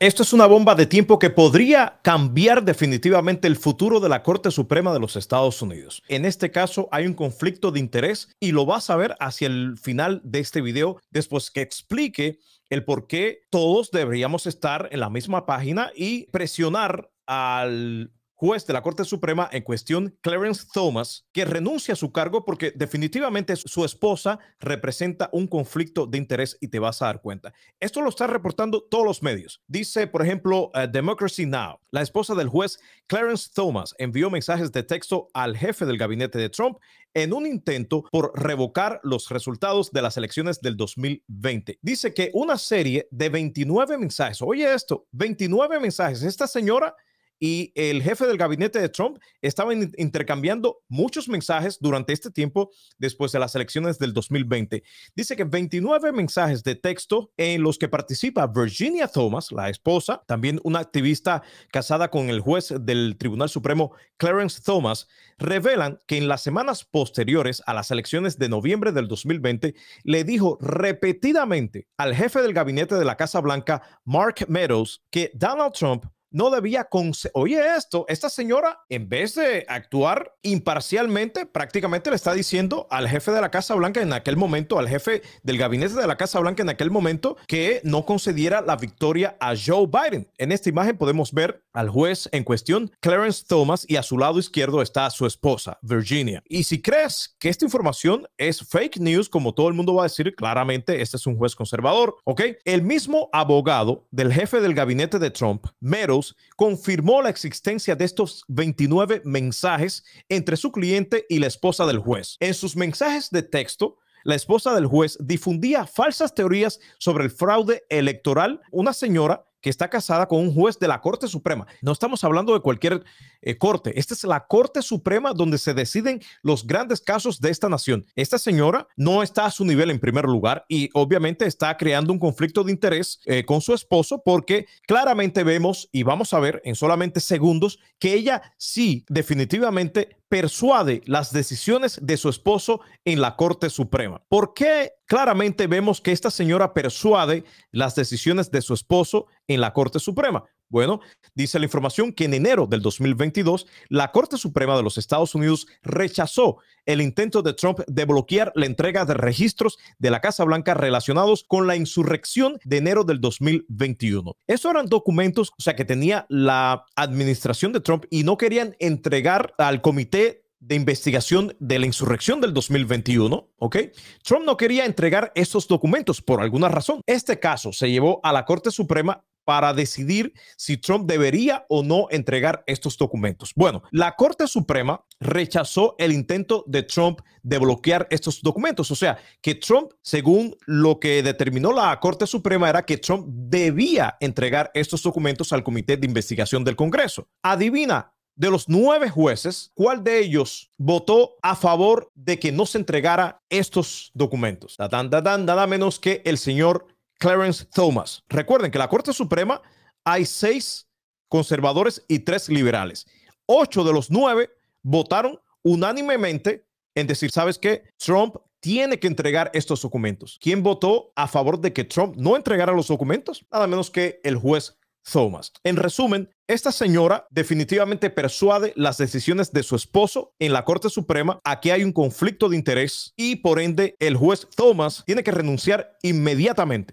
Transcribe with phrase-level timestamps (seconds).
[0.00, 4.50] Esto es una bomba de tiempo que podría cambiar definitivamente el futuro de la Corte
[4.50, 6.02] Suprema de los Estados Unidos.
[6.08, 9.78] En este caso hay un conflicto de interés y lo vas a ver hacia el
[9.78, 15.10] final de este video después que explique el por qué todos deberíamos estar en la
[15.10, 21.44] misma página y presionar al juez de la Corte Suprema en cuestión, Clarence Thomas, que
[21.44, 26.78] renuncia a su cargo porque definitivamente su esposa representa un conflicto de interés y te
[26.78, 27.52] vas a dar cuenta.
[27.80, 29.62] Esto lo están reportando todos los medios.
[29.66, 31.80] Dice, por ejemplo, uh, Democracy Now!
[31.90, 36.48] La esposa del juez Clarence Thomas envió mensajes de texto al jefe del gabinete de
[36.48, 36.78] Trump
[37.14, 41.78] en un intento por revocar los resultados de las elecciones del 2020.
[41.80, 46.96] Dice que una serie de 29 mensajes, oye esto, 29 mensajes, esta señora
[47.38, 53.32] y el jefe del gabinete de Trump estaba intercambiando muchos mensajes durante este tiempo después
[53.32, 54.82] de las elecciones del 2020.
[55.14, 60.60] Dice que 29 mensajes de texto en los que participa Virginia Thomas, la esposa, también
[60.64, 66.42] una activista casada con el juez del Tribunal Supremo Clarence Thomas, revelan que en las
[66.42, 72.54] semanas posteriores a las elecciones de noviembre del 2020 le dijo repetidamente al jefe del
[72.54, 76.04] gabinete de la Casa Blanca, Mark Meadows, que Donald Trump
[76.34, 76.88] no debía
[77.32, 83.32] Oye, esto, esta señora, en vez de actuar imparcialmente, prácticamente le está diciendo al jefe
[83.32, 86.62] de la Casa Blanca en aquel momento, al jefe del gabinete de la Casa Blanca
[86.62, 90.28] en aquel momento, que no concediera la victoria a Joe Biden.
[90.38, 94.38] En esta imagen podemos ver al juez en cuestión, Clarence Thomas, y a su lado
[94.38, 96.42] izquierdo está su esposa, Virginia.
[96.48, 100.08] Y si crees que esta información es fake news, como todo el mundo va a
[100.08, 102.42] decir, claramente este es un juez conservador, ¿ok?
[102.64, 106.23] El mismo abogado del jefe del gabinete de Trump, Meadows,
[106.56, 112.36] confirmó la existencia de estos 29 mensajes entre su cliente y la esposa del juez.
[112.40, 117.84] En sus mensajes de texto, la esposa del juez difundía falsas teorías sobre el fraude
[117.90, 118.62] electoral.
[118.70, 121.66] Una señora que está casada con un juez de la Corte Suprema.
[121.80, 123.02] No estamos hablando de cualquier
[123.40, 123.98] eh, corte.
[123.98, 128.04] Esta es la Corte Suprema donde se deciden los grandes casos de esta nación.
[128.14, 132.18] Esta señora no está a su nivel en primer lugar y obviamente está creando un
[132.18, 136.74] conflicto de interés eh, con su esposo porque claramente vemos y vamos a ver en
[136.74, 143.70] solamente segundos que ella sí definitivamente persuade las decisiones de su esposo en la Corte
[143.70, 144.20] Suprema.
[144.28, 149.72] ¿Por qué claramente vemos que esta señora persuade las decisiones de su esposo en la
[149.72, 150.42] Corte Suprema?
[150.74, 150.98] Bueno,
[151.36, 155.68] dice la información que en enero del 2022, la Corte Suprema de los Estados Unidos
[155.84, 160.74] rechazó el intento de Trump de bloquear la entrega de registros de la Casa Blanca
[160.74, 164.36] relacionados con la insurrección de enero del 2021.
[164.48, 169.54] Esos eran documentos, o sea, que tenía la administración de Trump y no querían entregar
[169.58, 173.76] al comité de investigación de la insurrección del 2021, ¿ok?
[174.24, 177.00] Trump no quería entregar esos documentos por alguna razón.
[177.06, 182.06] Este caso se llevó a la Corte Suprema para decidir si Trump debería o no
[182.10, 183.52] entregar estos documentos.
[183.54, 188.90] Bueno, la Corte Suprema rechazó el intento de Trump de bloquear estos documentos.
[188.90, 194.16] O sea, que Trump, según lo que determinó la Corte Suprema, era que Trump debía
[194.20, 197.28] entregar estos documentos al Comité de Investigación del Congreso.
[197.42, 202.78] Adivina, de los nueve jueces, ¿cuál de ellos votó a favor de que no se
[202.78, 204.76] entregara estos documentos?
[204.78, 206.86] nada menos que el señor
[207.18, 208.22] Clarence Thomas.
[208.28, 209.60] Recuerden que la Corte Suprema
[210.04, 210.88] hay seis
[211.28, 213.06] conservadores y tres liberales.
[213.46, 214.50] Ocho de los nueve
[214.82, 217.84] votaron unánimemente en decir, ¿sabes qué?
[217.96, 220.38] Trump tiene que entregar estos documentos.
[220.40, 223.44] ¿Quién votó a favor de que Trump no entregara los documentos?
[223.50, 224.78] Nada menos que el juez
[225.10, 225.52] Thomas.
[225.62, 231.40] En resumen, esta señora definitivamente persuade las decisiones de su esposo en la Corte Suprema.
[231.44, 235.96] Aquí hay un conflicto de interés y por ende el juez Thomas tiene que renunciar
[236.02, 236.92] inmediatamente.